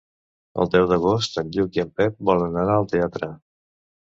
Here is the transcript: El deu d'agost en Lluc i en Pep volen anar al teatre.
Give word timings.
El 0.63 0.71
deu 0.75 0.87
d'agost 0.91 1.37
en 1.41 1.51
Lluc 1.57 1.77
i 1.79 1.83
en 1.85 1.93
Pep 2.01 2.17
volen 2.31 2.59
anar 2.63 2.79
al 2.79 2.89
teatre. 2.97 3.31